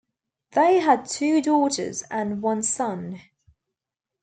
They 0.53 0.79
had 0.79 1.05
two 1.07 1.43
daughters 1.43 2.01
and 2.09 2.41
one 2.41 2.63
son. 2.63 3.21